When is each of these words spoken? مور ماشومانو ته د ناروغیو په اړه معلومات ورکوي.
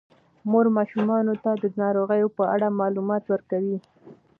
مور 0.51 0.65
ماشومانو 0.77 1.33
ته 1.43 1.51
د 1.61 1.65
ناروغیو 1.81 2.27
په 2.37 2.43
اړه 2.53 2.67
معلومات 2.79 3.23
ورکوي. 3.33 3.77